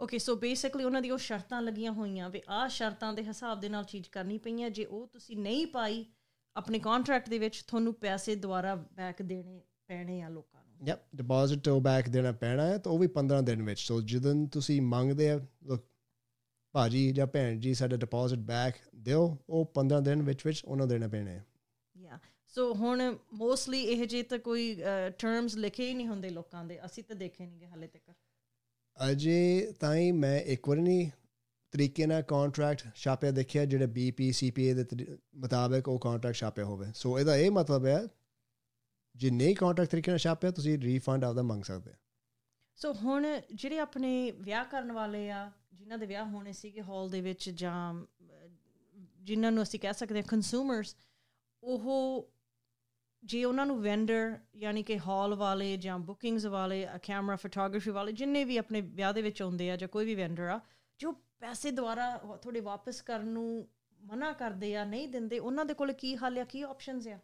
ਓਕੇ 0.00 0.18
ਸੋ 0.18 0.36
ਬੇਸਿਕਲੀ 0.36 0.84
ਉਹਨਾਂ 0.84 1.02
ਦੀ 1.02 1.10
ਉਹ 1.10 1.18
ਸ਼ਰਤਾਂ 1.18 1.62
ਲੱਗੀਆਂ 1.62 1.92
ਹੋਈਆਂ 1.92 2.30
ਵੀ 2.30 2.42
ਆਹ 2.48 2.68
ਸ਼ਰਤਾਂ 2.68 3.12
ਦੇ 3.12 3.22
ਹਿਸਾਬ 3.22 3.60
ਦੇ 3.60 3.68
ਨਾਲ 3.68 3.84
ਚੀਜ਼ 3.84 4.08
ਕਰਨੀ 4.08 4.38
ਪਈਆਂ 4.38 4.70
ਜੇ 4.70 4.84
ਉਹ 4.84 5.06
ਤੁਸੀਂ 5.06 5.36
ਨਹੀਂ 5.36 5.66
ਪਾਈ 5.66 6.06
ਆਪਣੇ 6.56 6.78
ਕੰਟਰੈਕਟ 6.78 7.28
ਦੇ 7.28 7.38
ਵਿੱਚ 7.38 7.64
ਤੁਹਾਨੂੰ 7.66 7.94
ਪੈਸੇ 7.94 8.36
ਦੁਬਾਰਾ 8.36 8.74
ਬੈਕ 8.74 9.22
ਦੇਣੇ 9.22 9.62
ਪੈਣੇ 9.86 10.22
ਆ 10.22 10.28
ਲੋਕਾਂ 10.28 10.64
ਨੂੰ। 10.64 10.88
ਯਪ 10.88 10.98
ਡਿਪੋਜ਼ਿਟ 11.16 11.60
ਤੋਂ 11.60 11.80
ਬੈਕ 11.80 12.08
ਦੇਣਾ 12.08 12.32
ਪੈਣਾ 12.32 12.66
ਹੈ 12.66 12.78
ਤਾਂ 12.78 12.92
ਉਹ 12.92 12.98
ਵੀ 12.98 13.06
15 13.06 13.40
ਦਿਨ 13.42 13.62
ਵਿੱਚ। 13.62 13.80
ਸੋ 13.80 14.00
ਜਦੋਂ 14.00 14.48
ਤੁਸੀਂ 14.48 14.82
ਮੰਗਦੇ 14.82 15.30
ਆ 15.30 15.40
ਲੁੱਕ 15.62 15.84
ਭਾਜੀ 16.72 17.12
ਜਾਂ 17.12 17.26
ਭੈਣ 17.26 17.60
ਜੀ 17.60 17.74
ਸਾਡਾ 17.74 17.96
ਡਿਪੋਜ਼ਿਟ 17.96 18.38
ਬੈਕ 18.38 18.74
ਦਿਓ 18.94 19.38
ਉਹ 19.48 19.72
15 19.74 20.00
ਦਿਨ 20.00 20.22
ਵਿੱਚ 20.22 20.46
ਵਿੱਚ 20.46 20.64
ਉਹਨਾਂ 20.64 20.86
ਦੇਣਾ 20.86 21.08
ਪੈਣਾ 21.08 21.30
ਹੈ 21.30 21.36
ਯਾ 21.36 21.42
ਸੋ 22.50 22.74
ਹੁਣ 22.74 23.18
ਮੋਸਟਲੀ 23.32 23.82
ਇਹ 23.82 24.06
ਜੇ 24.06 24.22
ਤਾਂ 24.22 24.38
ਕੋਈ 24.38 24.82
ਟਰਮਸ 25.18 25.56
ਲਿਖੇ 25.56 25.88
ਹੀ 25.88 25.94
ਨਹੀਂ 25.94 26.06
ਹੁੰਦੇ 26.06 26.30
ਲੋਕਾਂ 26.30 26.64
ਦੇ 26.64 26.84
ਅਸੀਂ 26.84 27.04
ਤਾਂ 27.04 27.16
ਦੇਖੇ 27.16 27.46
ਨਹੀਂਗੇ 27.46 27.66
ਹਾਲੇ 27.66 27.86
ਤੱਕ। 27.86 28.12
ਅਜੇ 29.10 29.72
ਤਾਈਂ 29.80 30.12
ਮੈਂ 30.12 30.40
ਇੱਕ 30.40 30.68
ਵਾਰ 30.68 30.78
ਨਹੀਂ 30.78 31.10
ਤਰੀਕੇ 31.72 32.06
ਨਾਲ 32.06 32.22
ਕੰਟਰੈਕਟ 32.22 32.96
ਛਾਪਿਆ 32.96 33.30
ਦੇਖਿਆ 33.30 33.64
ਜਿਹੜੇ 33.64 33.86
ਬੀਪੀ 33.86 34.32
ਸੀਪੀਏ 34.32 34.74
ਦੇ 34.74 35.16
ਮੁਤਾਬਕ 35.34 35.88
ਉਹ 35.88 35.98
ਕੰਟਰੈਕਟ 35.98 36.38
ਛਾਪਿਆ 36.38 36.64
ਹੋਵੇ। 36.64 36.86
ਸੋ 36.94 37.18
ਇਹਦਾ 37.18 37.36
ਇਹ 37.36 37.50
ਮਤਲਬ 37.50 37.86
ਹੈ 37.86 38.06
ਜੇ 39.16 39.30
ਨਹੀਂ 39.30 39.56
ਕੰਟਰੈਕਟ 39.56 39.90
ਤਰੀਕੇ 39.90 40.10
ਨਾਲ 40.10 40.18
ਛਾਪਿਆ 40.18 40.50
ਤੁਸੀਂ 40.50 40.78
ਰੀਫੰਡ 40.78 41.24
ਆਪਦਾ 41.24 41.42
ਮੰਗ 41.42 41.62
ਸਕਦੇ 41.62 41.92
ਸੋ 42.76 42.92
ਹੁਣ 42.92 43.40
ਜਿਹੜੇ 43.54 43.78
ਆਪਣੇ 43.78 44.30
ਵਿਆਹ 44.30 44.64
ਕਰਨ 44.64 44.92
ਵਾਲੇ 44.92 45.30
ਆ 45.30 45.50
ਜਿਨ੍ਹਾਂ 45.74 45.98
ਦੇ 45.98 46.06
ਵਿਆਹ 46.06 46.24
ਹੋਣੇ 46.24 46.52
ਸੀਗੇ 46.52 46.82
ਹਾਲ 46.82 47.10
ਦੇ 47.10 47.20
ਵਿੱਚ 47.20 47.50
ਜਾਂ 47.50 48.04
ਜਿਨ੍ਹਾਂ 49.20 49.52
ਨੂੰ 49.52 49.62
ਅਸੀਂ 49.62 49.80
ਕਹਿ 49.80 49.94
ਸਕਦੇ 49.94 50.18
ਹਾਂ 50.18 50.22
ਕੰਜ਼ਿਊਮਰਸ 50.22 50.96
ਉਹ 51.62 51.78
ਜੇ 53.24 53.44
ਉਹਨਾਂ 53.44 53.66
ਨੂੰ 53.66 53.82
ਵੈਂਡਰ 53.82 54.38
ਯਾਨੀ 54.56 54.82
ਕਿ 54.82 54.98
ਹਾਲ 54.98 55.34
ਵਾਲੇ 55.34 55.76
ਜਾਂ 55.76 55.98
ਬੁਕਿੰਗਸ 55.98 56.44
ਵਾਲੇ 56.44 56.86
ਕੈਮਰਾ 57.02 57.36
ਫੋਟੋਗ੍ਰਾਫੀ 57.36 57.90
ਵਾਲੇ 57.90 58.12
ਜਿੰਨੇ 58.12 58.44
ਵੀ 58.44 58.56
ਆਪਣੇ 58.56 58.80
ਵਿਆਹ 58.80 59.12
ਦੇ 59.12 59.22
ਵਿੱਚ 59.22 59.42
ਆਉਂਦੇ 59.42 59.70
ਆ 59.70 59.76
ਜਾਂ 59.76 59.88
ਕੋਈ 59.88 60.04
ਵੀ 60.04 60.14
ਵੈਂਡਰ 60.14 60.42
ਆ, 60.42 60.60
ਜੋ 60.98 61.12
ਪੈਸੇ 61.12 61.70
ਦੁਆਰਾ 61.70 62.16
ਤੁਹਾਡੇ 62.16 62.60
ਵਾਪਸ 62.60 63.02
ਕਰਨ 63.02 63.26
ਨੂੰ 63.26 63.68
ਮਨਾ 64.00 64.32
ਕਰਦੇ 64.32 64.76
ਆ, 64.76 64.84
ਨਹੀਂ 64.84 65.08
ਦਿੰਦੇ, 65.08 65.38
ਉਹਨਾਂ 65.38 65.64
ਦੇ 65.64 65.74
ਕੋਲ 65.74 65.92
ਕੀ 65.92 66.16
ਹੱਲ 66.16 66.38
ਆ, 66.38 66.44
ਕੀ 66.44 66.62
ਆਪਸ਼ਨਸ 66.62 67.06
ਆ? 67.06 67.18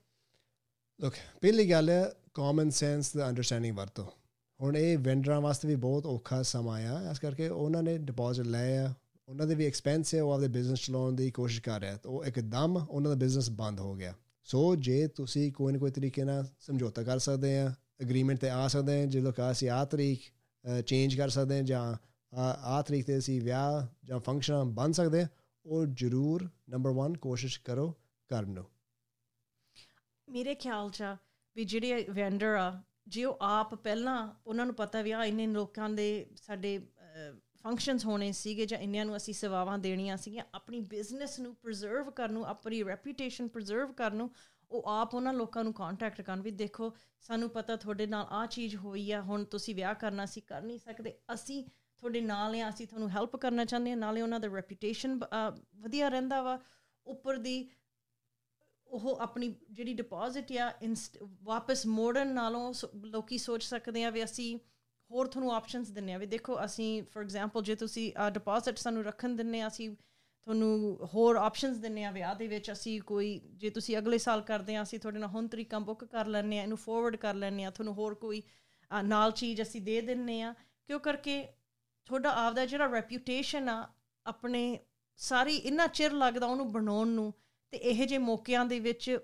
ਲੁੱਕ 1.00 1.14
ਪਹਿਲੀ 1.40 1.70
ਗੱਲ 1.70 1.90
ਹੈ 1.90 2.12
ਕਾਮਨ 2.34 2.70
ਸੈਂਸ 2.70 3.16
ਦਾ 3.16 3.28
ਅੰਡਰਸਟੈਂਡਿੰਗ 3.28 3.76
ਵਰਤੋ। 3.76 4.12
ਹੁਣ 4.60 4.76
ਇਹ 4.76 4.98
ਵੈਂਡਰਾਂ 4.98 5.40
ਵਾਸਤੇ 5.40 5.68
ਵੀ 5.68 5.74
ਬਹੁਤ 5.74 6.06
ਔਖਾ 6.06 6.42
ਸਮਾਂ 6.42 6.82
ਆ, 6.82 7.10
ਇਸ 7.10 7.18
ਕਰਕੇ 7.18 7.48
ਉਹਨਾਂ 7.48 7.82
ਨੇ 7.82 7.98
ਡਿਪੋਜ਼ਿਟ 7.98 8.46
ਲਏ 8.46 8.76
ਆ। 8.76 8.94
ਉਹਨਾਂ 9.28 9.46
ਦੇ 9.46 9.54
ਵੀ 9.54 9.66
ਐਕਸਪੈਂਸ 9.66 10.14
ਹੈ 10.14 10.22
ਉਹ 10.22 10.32
ਆਪਦੇ 10.32 10.48
ਬਿਜ਼ਨਸ 10.48 10.80
ਚਲਾਉਣ 10.80 11.12
ਦੀ 11.12 11.30
ਕੋਸ਼ਿਸ਼ 11.30 11.62
ਕਰ 11.62 11.80
ਰਿਹਾ। 11.80 11.96
ਤਾਂ 11.96 12.10
ਉਹ 12.10 12.24
ਇੱਕਦਮ 12.24 12.86
ਉਹਨਾਂ 12.88 13.10
ਦਾ 13.10 13.16
ਬਿਜ਼ਨਸ 13.16 13.50
ਬੰਦ 13.50 13.80
ਹੋ 13.80 13.94
ਗਿਆ। 13.94 14.14
ਸੋ 14.46 14.74
ਜੇ 14.76 15.06
ਤੁਸੀਂ 15.08 15.50
ਕੋਈ 15.52 15.72
ਨਾ 15.72 15.78
ਕੋਈ 15.78 15.90
ਤਰੀਕੇ 15.90 16.24
ਨਾਲ 16.24 16.46
ਸਮਝੌਤਾ 16.60 17.02
ਕਰ 17.02 17.18
ਸਕਦੇ 17.18 17.58
ਆ 17.58 17.72
ਐਗਰੀਮੈਂਟ 18.00 18.40
ਤੇ 18.40 18.50
ਆ 18.50 18.66
ਸਕਦੇ 18.68 19.02
ਆ, 19.02 19.06
ਜਦੋਂ 19.06 19.32
ਕਾ 19.32 19.50
ਅਸੀਂ 19.50 19.68
ਆ 19.70 19.84
ਤਰੀਕ 19.84 20.20
ਚੇਂਜ 20.86 21.14
ਕਰ 21.16 21.28
ਸਕਦੇ 21.28 21.58
ਆ 21.58 21.62
ਜਾਂ 21.62 21.96
ਆ 22.64 22.80
ਤਰੀਕ 22.82 23.06
ਤੇ 23.06 23.18
ਅਸੀਂ 23.18 23.40
ਵਿਆਹ 23.42 23.86
ਜਾਂ 24.04 24.18
ਫੰਕਸ਼ਨ 24.20 24.72
ਬਣ 24.74 24.92
ਸਕਦੇ 24.92 25.22
ਆ, 25.22 25.28
ਉਹ 25.66 25.86
ਜ਼ਰੂਰ 25.86 26.48
ਨੰਬਰ 26.70 26.90
1 26.98 27.16
ਕੋਸ਼ਿਸ਼ 27.20 27.60
ਕਰੋ 27.60 27.92
ਕਰਨ 28.30 28.50
ਨੂੰ। 28.50 28.64
ਮੇਰੇ 30.28 30.54
ਖਿਆਲ 30.54 30.90
'ਚ 30.90 31.02
ਵੀ 31.56 31.64
ਜਿਹੜੇ 31.64 32.04
ਵੈਂਡਰ 32.10 32.54
ਆ, 32.54 32.82
ਜੇ 33.08 33.24
ਉਹ 33.24 33.38
ਆਪ 33.40 33.74
ਪਹਿਲਾਂ 33.74 34.16
ਉਹਨਾਂ 34.46 34.66
ਨੂੰ 34.66 34.74
ਪਤਾ 34.74 35.02
ਵੀ 35.02 35.10
ਆ 35.12 35.24
ਇੰਨੇ 35.24 35.46
ਲੋਕਾਂ 35.46 35.88
ਦੇ 35.90 36.26
ਸਾਡੇ 36.36 36.78
ਫੰਕਸ਼ਨਸ 37.66 38.04
ਹੋਣੇ 38.06 38.30
ਸੀਗੇ 38.32 38.66
ਜਾਂ 38.66 38.78
ਇੰਨਿਆਂ 38.78 39.04
ਨੂੰ 39.04 39.16
ਅਸੀਂ 39.16 39.32
ਸੇਵਾਵਾਂ 39.34 39.78
ਦੇਣੀਆਂ 39.78 40.16
ਸੀਗੀਆਂ, 40.16 40.44
ਆਪਣੀ 40.54 40.80
ਬਿਜ਼ਨਸ 40.80 41.38
ਨੂੰ 41.40 41.54
ਪ੍ਰੀਜ਼ਰਵ 41.54 42.10
ਕਰਨ 42.10 42.32
ਨੂੰ, 42.32 42.44
ਆਪਣੀ 42.46 42.82
ਰੈਪਿਊਟੇਸ਼ਨ 42.84 43.48
ਪ੍ਰੀਜ਼ਰਵ 43.48 43.92
ਕਰਨ 43.92 44.16
ਨੂੰ, 44.16 44.30
ਉਹ 44.70 44.84
ਆਪ 44.88 45.14
ਉਹਨਾਂ 45.14 45.32
ਲੋਕਾਂ 45.32 45.64
ਨੂੰ 45.64 45.72
ਕੰਟੈਕਟ 45.72 46.20
ਕਰਨ 46.20 46.42
ਵੀ 46.42 46.50
ਦੇਖੋ, 46.50 46.92
ਸਾਨੂੰ 47.20 47.48
ਪਤਾ 47.50 47.76
ਤੁਹਾਡੇ 47.76 48.06
ਨਾਲ 48.06 48.26
ਆ 48.30 48.44
ਚੀਜ਼ 48.46 48.76
ਹੋਈ 48.76 49.10
ਆ, 49.12 49.20
ਹੁਣ 49.22 49.44
ਤੁਸੀਂ 49.44 49.74
ਵਿਆਹ 49.74 49.94
ਕਰਨਾ 49.94 50.26
ਸੀ, 50.26 50.40
ਕਰ 50.40 50.62
ਨਹੀਂ 50.62 50.78
ਸਕਦੇ, 50.78 51.14
ਅਸੀਂ 51.34 51.62
ਤੁਹਾਡੇ 51.98 52.20
ਨਾਲ 52.20 52.54
ਆ, 52.54 52.68
ਅਸੀਂ 52.68 52.86
ਤੁਹਾਨੂੰ 52.86 53.10
ਹੈਲਪ 53.10 53.36
ਕਰਨਾ 53.36 53.64
ਚਾਹੁੰਦੇ 53.64 53.90
ਹਾਂ, 53.90 53.96
ਨਾਲੇ 53.96 54.22
ਉਹਨਾਂ 54.22 54.40
ਦਾ 54.40 54.48
ਰੈਪਿਊਟੇਸ਼ਨ 54.54 55.20
ਵਧੀਆ 55.76 56.08
ਰਹਿੰਦਾ 56.08 56.42
ਵਾ, 56.42 56.58
ਉੱਪਰ 57.06 57.36
ਦੀ 57.36 57.68
ਉਹ 58.86 59.16
ਆਪਣੀ 59.20 59.54
ਜਿਹੜੀ 59.70 59.92
ਡਿਪੋਜ਼ਿਟ 59.94 60.52
ਆ 60.52 60.72
ਵਾਪਸ 61.42 61.86
ਮੋੜਨ 61.86 62.28
ਨਾਲੋਂ 62.28 62.72
ਲੋਕੀ 63.04 63.38
ਸੋਚ 63.38 63.62
ਸਕਦੇ 63.62 64.04
ਆ 64.04 64.10
ਵੀ 64.10 64.24
ਅਸੀਂ 64.24 64.58
ਹੋਰ 65.10 65.26
ਤੁਹਾਨੂੰ 65.26 65.52
ਆਪਸ਼ਨਸ 65.54 65.90
ਦਿੰਨੇ 65.90 66.12
ਆ 66.12 66.18
ਵੀ 66.18 66.26
ਦੇਖੋ 66.26 66.58
ਅਸੀਂ 66.64 67.02
ਫੋਰ 67.12 67.22
ਐਗਜ਼ਾਮਪਲ 67.22 67.62
ਜੇ 67.62 67.74
ਤੁਸੀਂ 67.74 68.12
ਡਿਪੋਜ਼ਿਟ 68.34 68.78
ਸਾਨੂੰ 68.78 69.04
ਰੱਖਣ 69.04 69.36
ਦਿੰਨੇ 69.36 69.60
ਆ, 69.60 69.68
ਅਸੀਂ 69.68 69.88
ਤੁਹਾਨੂੰ 69.90 71.08
ਹੋਰ 71.14 71.36
ਆਪਸ਼ਨਸ 71.36 71.76
ਦਿੰਨੇ 71.78 72.04
ਆ 72.04 72.10
ਵਿਆਹ 72.10 72.34
ਦੇ 72.34 72.46
ਵਿੱਚ, 72.48 72.70
ਅਸੀਂ 72.72 73.00
ਕੋਈ, 73.02 73.38
ਜੇ 73.54 73.70
ਤੁਸੀਂ 73.70 73.96
ਅਗਲੇ 73.98 74.18
ਸਾਲ 74.18 74.42
ਕਰਦੇ 74.42 74.76
ਆ, 74.76 74.82
ਅਸੀਂ 74.82 74.98
ਤੁਹਾਡੇ 75.00 75.18
ਨਾਲ 75.18 75.28
ਹੁਣ 75.28 75.48
ਤਰੀਕਾ 75.48 75.78
ਬੁੱਕ 75.78 76.04
ਕਰ 76.04 76.26
ਲੈਣੇ 76.26 76.58
ਆ, 76.58 76.62
ਇਹਨੂੰ 76.62 76.78
ਫਾਰਵਰਡ 76.78 77.16
ਕਰ 77.16 77.34
ਲੈਣੇ 77.34 77.64
ਆ, 77.64 77.70
ਤੁਹਾਨੂੰ 77.70 77.94
ਹੋਰ 77.94 78.14
ਕੋਈ 78.14 78.42
ਨਾਲ 78.90 79.32
ਚੀਜ਼ 79.32 79.62
ਅਸੀਂ 79.62 79.80
ਦੇ 79.82 80.00
ਦਿੰਨੇ 80.00 80.40
ਆ, 80.42 80.54
ਕਿਉਂ 80.88 81.00
ਕਰਕੇ 81.00 81.42
ਤੁਹਾਡਾ 82.06 82.30
ਆਪਦਾ 82.46 82.66
ਜਿਹੜਾ 82.66 82.86
ਰੈਪਿਊਟੇਸ਼ਨ 82.92 83.68
ਆ, 83.68 83.86
ਆਪਣੇ 84.26 84.78
ਸਾਰੀ 85.20 85.56
ਇੰਨਾ 85.56 85.86
ਚਿਰ 85.88 86.12
ਲੱਗਦਾ 86.14 86.46
ਉਹਨੂੰ 86.46 86.70
ਬਣਾਉਣ 86.72 87.08
ਨੂੰ, 87.08 87.32
ਤੇ 87.72 87.76
ਇਹ 87.78 88.06
ਜੇ 88.06 88.18
ਮੌਕਿਆਂ 88.18 88.64
ਦੇ 88.64 88.80
ਵਿੱਚ 88.80 89.18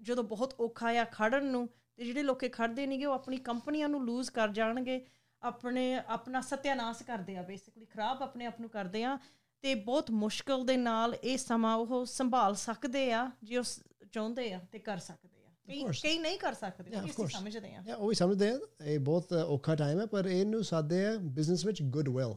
ਜਦੋਂ 0.00 0.24
ਬਹੁਤ 0.24 0.54
ਔਖਾ 0.60 0.90
ਆ 1.00 1.04
ਖੜਨ 1.12 1.46
ਨੂੰ 1.46 1.68
ਤੇ 1.98 2.04
ਜਿਹੜੇ 2.04 2.22
ਲੋਕੇ 2.22 2.48
ਖੜਦੇ 2.48 2.86
ਨਹੀਂਗੇ 2.86 3.04
ਉਹ 3.06 3.12
ਆਪਣੀ 3.12 3.36
ਕੰਪਨੀਆਂ 3.36 3.88
ਨੂੰ 3.88 4.04
ਲੂਜ਼ 4.06 4.30
ਕਰ 4.30 4.48
ਜਾਣਗੇ 4.48 5.06
ਆਪਣੇ 5.42 5.94
ਆਪਣਾ 5.94 6.40
ਸਤਿਆਨਾਸ਼ 6.40 7.02
ਕਰਦੇ 7.02 7.36
ਆ 7.36 7.42
ਬੇਸਿਕਲੀ 7.42 7.84
ਖਰਾਬ 7.84 8.22
ਆਪਣੇ 8.22 8.46
ਆਪ 8.46 8.60
ਨੂੰ 8.60 8.70
ਕਰਦੇ 8.70 9.04
ਆ 9.04 9.18
ਤੇ 9.62 9.74
ਬਹੁਤ 9.74 10.10
ਮੁਸ਼ਕਲ 10.10 10.66
ਦੇ 10.66 10.76
ਨਾਲ 10.76 11.14
ਇਹ 11.14 11.38
ਸਮਾਂ 11.38 11.76
ਉਹ 11.76 12.04
ਸੰਭਾਲ 12.04 12.54
ਸਕਦੇ 12.54 13.12
ਆ 13.12 13.30
ਜੇ 13.44 13.56
ਉਹ 13.58 13.64
ਚਾਹੁੰਦੇ 14.12 14.52
ਆ 14.52 14.60
ਤੇ 14.72 14.78
ਕਰ 14.78 14.98
ਸਕਦੇ 14.98 15.28
ਆ। 15.44 15.92
ਕਈ 16.02 16.18
ਨਹੀਂ 16.18 16.38
ਕਰ 16.38 16.54
ਸਕਦੇ 16.54 16.96
ਉਹ 16.96 17.28
ਸਮਝਦੇ 17.28 17.74
ਆ। 17.74 17.82
ਯਾ 17.86 17.94
ਉਹ 17.96 18.08
ਵੀ 18.08 18.14
ਸਮਝਦੇ 18.14 18.48
ਆ 18.50 18.58
ਇਹ 18.84 18.98
ਬਹੁਤ 18.98 19.32
ਔਖਾ 19.32 19.74
ਟਾਈਮ 19.74 20.00
ਹੈ 20.00 20.06
ਪਰ 20.06 20.26
ਇਹਨੂੰ 20.26 20.64
ਸਾਦੇ 20.64 21.06
ਆ 21.06 21.16
ਬਿਜ਼ਨਸ 21.16 21.66
ਵਿੱਚ 21.66 21.82
ਗੁੱਡ 21.82 22.08
ਵਿਲ 22.08 22.34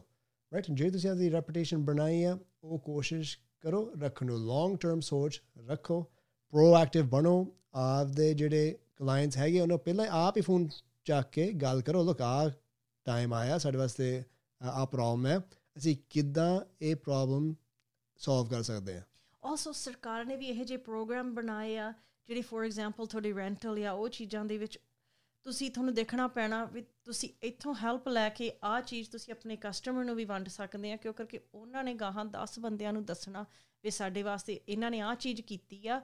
ਰਾਈਟ 0.52 0.70
ਜੇ 0.70 0.90
ਤੁਸੀਂ 0.90 1.10
ਆਪਣੀ 1.10 1.30
ਰੈਪਿਊਟੇਸ਼ਨ 1.30 1.78
ਬਣਾਈ 1.78 2.22
ਆ 2.22 2.38
ਉਹ 2.64 2.78
ਕੋਸ਼ਿਸ਼ 2.78 3.38
ਕਰੋ 3.60 3.92
ਰੱਖਣ 4.00 4.26
ਨੂੰ। 4.26 4.46
ਲੌਂਗ 4.46 4.76
ਟਰਮ 4.76 5.00
ਸੋਚ 5.00 5.42
ਰੱਖੋ 5.66 6.02
ਪ੍ਰੋਐਕਟਿਵ 6.50 7.06
ਬਣੋ 7.06 7.46
ਆਪਦੇ 7.74 8.34
ਜਿਹੜੇ 8.34 8.78
ਕਲਾਇੰਟਸ 9.00 9.36
ਹੈਗੇ 9.36 9.60
ਉਹਨਾਂ 9.60 9.78
ਪਹਿਲਾਂ 9.78 10.06
ਆਪ 10.10 10.36
ਹੀ 10.36 10.42
ਫੋਨ 10.42 10.68
ਚੱਕ 11.04 11.30
ਕੇ 11.32 11.52
ਗੱਲ 11.52 11.80
ਕਰੋ 11.82 12.02
ਲੋਕ 12.04 12.20
ਆ 12.22 12.50
ਟਾਈਮ 13.06 13.32
ਆਇਆ 13.34 13.58
ਸਾਡੇ 13.58 13.78
ਵਾਸਤੇ 13.78 14.22
ਆ 14.60 14.84
ਪ੍ਰੋਬਲਮ 14.84 15.26
ਹੈ। 15.26 15.38
ਅਸੀਂ 15.78 15.96
ਕਿੱਦਾਂ 16.10 16.60
ਇਹ 16.82 16.96
ਪ੍ਰੋਬਲਮ 16.96 17.54
ਸੋਲਵ 18.20 18.48
ਕਰ 18.48 18.62
ਸਕਦੇ 18.62 18.94
ਹਾਂ? 18.96 19.02
ਆਲਸੋ 19.42 19.72
ਸਰਕਾਰ 19.72 20.24
ਨੇ 20.24 20.36
ਵੀ 20.36 20.46
ਇਹ 20.46 20.64
ਜੇ 20.64 20.76
ਪ੍ਰੋਗਰਾਮ 20.76 21.34
ਬਣਾਏ 21.34 21.76
ਆ, 21.78 21.92
ਜਿਹੜੀ 22.28 22.42
ਫੋਰ 22.42 22.64
ਐਗਜ਼ਾਮਪਲ 22.64 23.06
ਤੁਹਾਡੀ 23.06 23.32
ਰੈਂਟਲ 23.34 23.78
ਜਾਂ 23.80 23.92
ਉਹ 23.92 24.08
ਚੀਜ਼ਾਂ 24.08 24.44
ਦੇ 24.44 24.58
ਵਿੱਚ 24.58 24.78
ਤੁਸੀਂ 25.46 25.70
ਤੁਹਾਨੂੰ 25.70 25.94
ਦੇਖਣਾ 25.94 26.26
ਪੈਣਾ 26.28 26.64
ਵੀ 26.64 26.82
ਤੁਸੀਂ 27.04 27.28
ਇੱਥੋਂ 27.42 27.74
ਹੈਲਪ 27.74 28.08
ਲੈ 28.08 28.28
ਕੇ 28.28 28.52
ਆ 28.64 28.80
ਚੀਜ਼ 28.80 29.10
ਤੁਸੀਂ 29.10 29.32
ਆਪਣੇ 29.32 29.56
ਕਸਟਮਰ 29.56 30.04
ਨੂੰ 30.04 30.14
ਵੀ 30.16 30.24
ਵੰਡ 30.24 30.48
ਸਕਦੇ 30.48 30.92
ਆ, 30.92 30.96
ਕਿਉਂ 30.96 31.14
ਕਰਕੇ 31.14 31.40
ਉਹਨਾਂ 31.54 31.84
ਨੇ 31.84 31.94
ਗਾਹਾਂ 31.94 32.24
10 32.24 32.58
ਬੰਦਿਆਂ 32.60 32.92
ਨੂੰ 32.92 33.04
ਦੱਸਣਾ 33.04 33.44
ਵੀ 33.84 33.90
ਸਾਡੇ 33.90 34.22
ਵਾਸਤੇ 34.22 34.60
ਇਹਨਾਂ 34.68 34.90
ਨੇ 34.90 35.00
ਆ 35.00 35.14
ਚੀਜ਼ 35.14 35.40
ਕੀਤੀ 35.42 35.86
ਆ। 35.88 36.00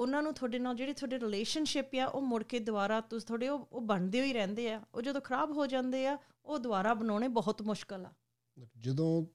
ਉਹਨਾਂ 0.00 0.22
ਨੂੰ 0.22 0.34
ਤੁਹਾਡੇ 0.34 0.58
ਨਾਲ 0.58 0.74
ਜਿਹੜੀ 0.74 0.92
ਤੁਹਾਡੇ 0.92 1.18
ਰਿਲੇਸ਼ਨਸ਼ਿਪ 1.18 1.86
ਆ 1.96 2.06
ਉਹ 2.06 2.22
ਮੁੜ 2.22 2.42
ਕੇ 2.44 2.58
ਦੁਬਾਰਾ 2.58 3.00
ਤੁਸੀਂ 3.00 3.26
ਤੁਹਾਡੇ 3.26 3.48
ਉਹ 3.48 3.80
ਬਣਦੇ 3.80 4.22
ਹੀ 4.22 4.32
ਰਹਿੰਦੇ 4.32 4.72
ਆ। 4.72 4.80
ਉਹ 4.94 5.02
ਜਦੋਂ 5.02 5.20
ਖਰਾਬ 5.20 5.50
ਹੋ 5.52 5.66
ਜਾਂਦੇ 5.66 6.06
ਆ 6.06 6.18
ਉਹ 6.44 6.58
ਦੁਬਾਰਾ 6.58 6.94
ਬਣਾਉਣੇ 6.94 7.28
ਬਹੁਤ 7.28 7.62
ਮੁਸ਼ਕਲ 7.62 8.06
ਆ। 8.06 8.12
ਜਦੋਂ 8.78 9.26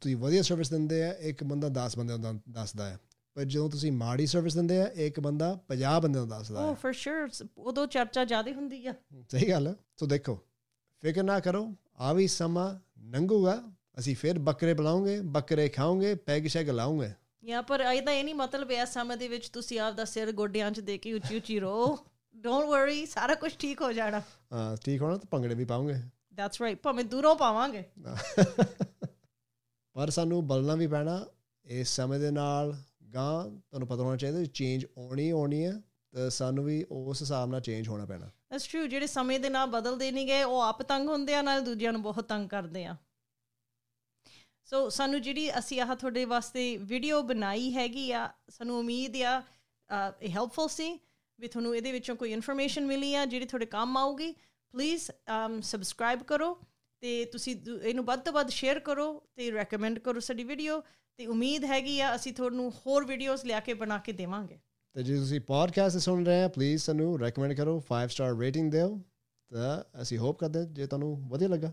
ਤੁਸੀਂ 0.00 0.16
ਵਧੀਆ 0.16 0.42
ਸਰਵਿਸ 0.42 0.70
ਦਿੰਦੇ 0.70 1.02
ਆ 1.04 1.12
ਇੱਕ 1.12 1.44
ਬੰਦਾ 1.44 1.68
10 1.68 1.96
ਬੰਦਿਆਂ 1.98 2.18
ਨੂੰ 2.18 2.40
ਦੱਸਦਾ 2.50 2.90
ਹੈ। 2.90 2.98
ਪਰ 3.34 3.44
ਜਦੋਂ 3.44 3.70
ਤੁਸੀਂ 3.70 3.92
ਮਾੜੀ 3.92 4.26
ਸਰਵਿਸ 4.26 4.54
ਦਿੰਦੇ 4.54 4.80
ਆ 4.80 4.86
ਇੱਕ 4.86 5.20
ਬੰਦਾ 5.20 5.58
50 5.68 6.00
ਬੰਦਿਆਂ 6.00 6.26
ਨੂੰ 6.26 6.28
ਦੱਸਦਾ 6.28 6.64
ਓ 6.64 6.74
ਫॉर 6.74 6.92
ਸ਼ੋਰ 6.92 7.28
ਉਦੋਂ 7.58 7.86
ਚਰਚਾ 7.86 8.24
ਜ਼ਿਆਦਾ 8.24 8.52
ਹੁੰਦੀ 8.52 8.86
ਆ। 8.86 8.94
ਸਹੀ 9.28 9.50
ਗੱਲ 9.50 9.66
ਹੈ 9.66 9.74
ਸੋ 9.96 10.06
ਦੇਖੋ 10.06 10.38
ਫਿਕਰ 11.00 11.22
ਨਾ 11.22 11.40
ਕਰੋ 11.40 11.74
ਆ 11.96 12.12
ਵੀ 12.12 12.28
ਸਮਾਂ 12.28 12.68
ਲੰਘੂਗਾ 13.02 13.62
ਅਸੀਂ 13.98 14.16
ਫਿਰ 14.16 14.38
ਬੱਕਰੇ 14.38 14.74
ਬੁਲਾਉਂਗੇ 14.74 15.20
ਬੱਕਰੇ 15.20 15.68
ਖਾਉਂਗੇ 15.68 16.14
ਪੈਗ 16.14 16.46
ਸ਼ੈਗ 16.46 16.70
ਲਾਉਂਗੇ। 16.70 17.10
ਯਾ 17.44 17.62
ਪਰ 17.62 17.80
ਇਹਦਾ 17.80 18.12
ਇਹ 18.12 18.24
ਨਹੀਂ 18.24 18.34
ਮਤਲਬ 18.34 18.70
ਹੈ 18.70 18.84
ਸਮੇਂ 18.84 19.16
ਦੇ 19.16 19.28
ਵਿੱਚ 19.28 19.48
ਤੁਸੀਂ 19.48 19.80
ਆਪ 19.80 19.94
ਦਾ 19.94 20.04
ਸਿਰ 20.04 20.32
ਗੋਡਿਆਂ 20.32 20.70
'ਚ 20.70 20.80
ਦੇ 20.80 20.98
ਕੇ 20.98 21.12
ਉੱਚੀ 21.12 21.36
ਉੱਚੀ 21.36 21.60
ਰੋ। 21.60 21.98
ਡੋਨਟ 22.36 22.66
ਵਰੀ 22.66 23.06
ਸਾਰਾ 23.06 23.34
ਕੁਝ 23.34 23.52
ਠੀਕ 23.58 23.82
ਹੋ 23.82 23.92
ਜਾਣਾ। 23.92 24.22
ਹਾਂ 24.52 24.76
ਠੀਕ 24.76 25.02
ਹੋਣਾ 25.02 25.16
ਤਾਂ 25.16 25.26
ਭੰਗੜੇ 25.30 25.54
ਵੀ 25.54 25.64
ਪਾਉਂਗੇ। 25.64 25.94
ਦੈਟਸ 26.34 26.60
ਰਾਈਟ 26.60 26.82
ਭਾਵੇਂ 26.82 27.04
ਦੂਰੋਂ 27.04 27.36
ਪਾਵਾਂਗੇ। 27.36 27.84
ਪਰ 29.94 30.10
ਸਾਨੂੰ 30.10 30.46
ਬਲਣਾ 30.46 30.74
ਵੀ 30.74 30.86
ਪੈਣਾ 30.86 31.26
ਇਸ 31.66 31.88
ਸਮੇਂ 31.88 32.20
ਦੇ 32.20 32.30
ਨਾਲ 32.30 32.76
ਗਾਂ 33.14 33.44
ਤੁਹਾਨੂੰ 33.44 33.88
ਪਤਾ 33.88 34.02
ਹੋਣਾ 34.02 34.16
ਚਾਹੀਦਾ 34.16 34.44
ਚੇਂਜ 34.44 34.86
ਆਉਣੀ 34.98 35.30
ਆਉਣੀ 35.30 35.66
ਹੈ 35.66 35.72
ਤਾਂ 36.14 36.30
ਸਾਨੂੰ 36.30 36.64
ਵੀ 36.64 36.84
ਉਸ 36.90 37.22
ਹਿਸਾਬ 37.22 37.50
ਨਾਲ 37.50 37.60
ਚੇਂਜ 37.60 37.88
ਹੋਣਾ 37.88 38.04
ਪੈਣਾ। 38.06 38.26
ਦੈਟਸ 38.26 38.66
ਟਰੂ 38.66 38.86
ਜਿਹੜੇ 38.86 39.06
ਸਮੇਂ 39.06 39.40
ਦੇ 39.40 39.48
ਨਾਲ 39.48 39.66
ਬਦਲਦੇ 39.66 40.12
ਨਹੀਂ 40.12 40.26
ਗਏ 40.26 40.42
ਉਹ 40.42 40.60
ਆਪ 40.60 40.82
ਤੰਗ 40.82 41.08
ਹੁੰਦੇ 41.08 41.34
ਆ 41.34 41.42
ਨਾਲ 41.42 41.60
ਦੂਜਿਆਂ 41.60 41.92
ਨੂੰ 41.92 42.02
ਬਹੁਤ 42.02 42.24
ਤੰਗ 42.24 42.48
ਕਰਦੇ 42.48 42.84
ਆ। 42.84 42.96
ਸੋ 44.72 44.88
ਸਾਨੂੰ 44.88 45.20
ਜਿਹੜੀ 45.22 45.50
ਅਸੀਂ 45.58 45.80
ਆਹ 45.80 45.94
ਤੁਹਾਡੇ 45.94 46.24
ਵਾਸਤੇ 46.24 46.62
ਵੀਡੀਓ 46.90 47.20
ਬਣਾਈ 47.22 47.72
ਹੈਗੀ 47.74 48.10
ਆ 48.10 48.28
ਸਾਨੂੰ 48.50 48.78
ਉਮੀਦ 48.78 49.16
ਆ 49.22 49.42
ਇਹ 50.20 50.30
ਹੈਲਪਫੁਲ 50.30 50.68
ਸੀ 50.68 50.88
ਵੀ 51.38 51.48
ਤੁਹਾਨੂੰ 51.48 51.74
ਇਹਦੇ 51.76 51.92
ਵਿੱਚੋਂ 51.92 52.14
ਕੋਈ 52.16 52.32
ਇਨਫੋਰਮੇਸ਼ਨ 52.32 52.86
ਮਿਲੀ 52.86 53.12
ਆ 53.14 53.24
ਜਿਹੜੀ 53.24 53.46
ਤੁਹਾਡੇ 53.46 53.66
ਕੰਮ 53.66 53.96
ਆਊਗੀ। 53.96 54.30
ਪਲੀਜ਼ 54.74 55.10
ਸਬਸਕ੍ਰਾਈਬ 55.62 56.20
um, 56.20 56.24
ਕਰੋ 56.26 56.54
ਤੇ 57.02 57.24
ਤੁਸੀਂ 57.32 57.56
ਇਹਨੂੰ 57.82 58.04
ਵੱਧ 58.04 58.20
ਤੋਂ 58.20 58.32
ਵੱਧ 58.32 58.48
ਸ਼ੇਅਰ 58.50 58.78
ਕਰੋ 58.80 59.06
ਤੇ 59.36 59.50
ਰეკਮੈਂਡ 59.50 59.98
ਕਰੋ 59.98 60.20
ਸਾਡੀ 60.20 60.44
ਵੀਡੀਓ 60.44 60.80
ਤੇ 61.18 61.26
ਉਮੀਦ 61.26 61.64
ਹੈਗੀ 61.64 61.98
ਆ 62.00 62.14
ਅਸੀਂ 62.14 62.32
ਤੁਹਾਨੂੰ 62.32 62.72
ਹੋਰ 62.86 63.04
ਵੀਡੀਓਜ਼ 63.06 63.44
ਲਿਆ 63.46 63.60
ਕੇ 63.60 63.74
ਬਣਾ 63.74 63.98
ਕੇ 63.98 64.12
ਦੇਵਾਂਗੇ। 64.12 64.58
ਤੇ 64.96 65.02
ਜੇ 65.02 65.16
ਤੁਸੀਂ 65.16 65.40
ਪੋਡਕਾਸਟ 65.52 65.98
ਸੁਣ 65.98 66.24
ਰਹੇ 66.26 66.42
ਆ 66.42 66.48
ਪਲੀਜ਼ 66.48 66.82
ਸਾਨੂੰ 66.82 67.18
ਰეკਮੈਂਡ 67.20 67.52
ਕਰੋ 67.56 67.80
5 67.88 68.12
ਸਟਾਰ 68.12 68.36
ਰੇਟਿੰਗ 68.38 68.72
ਦਿਓ 68.72 68.98
ਤਾਂ 69.50 70.02
ਅਸੀਂ 70.02 70.18
ਹੋਪ 70.18 70.38
ਕਰਦੇ 70.38 70.66
ਜੇ 70.72 70.86
ਤੁਹਾਨੂੰ 70.86 71.16
ਵਧੀਆ 71.28 71.48
ਲੱਗਾ। 71.48 71.72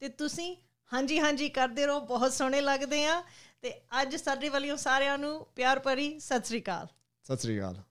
ਤੇ 0.00 0.08
ਤੁਸੀਂ 0.08 0.54
ਹਾਂਜੀ 0.94 1.18
ਹਾਂਜੀ, 1.20 1.48
ਕਰਦੇ 1.48 1.86
ਰਹੋ, 1.86 2.00
ਬਹੁਤ 2.00 2.32
ਸੋਹਣੇ 2.32 2.60
ਲੱਗਦੇ 2.60 3.06
ਆ। 3.06 3.22
ਤੇ 3.62 3.80
ਅੱਜ 4.02 4.16
ਸਾਡੇ 4.16 4.48
ਵੱਲੋਂ 4.48 4.76
ਸਾਰਿਆਂ 4.76 5.18
ਨੂੰ 5.18 5.46
ਪਿਆਰ 5.56 5.78
ਭਰੀ 5.78 6.18
ਸਤਿ 6.18 6.46
ਸ੍ਰੀ 6.46 6.60
ਅਕਾਲ। 6.60 6.86
ਸਤਿ 7.24 7.36
ਸ੍ਰੀ 7.36 7.58
ਅਕਾਲ। 7.58 7.82